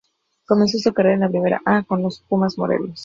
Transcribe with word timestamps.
Comenzó 0.47 0.79
su 0.79 0.93
carrera 0.93 1.13
en 1.13 1.19
la 1.19 1.29
Primera 1.29 1.61
'A' 1.63 1.83
con 1.83 2.01
los 2.01 2.21
Pumas 2.21 2.57
Morelos. 2.57 2.99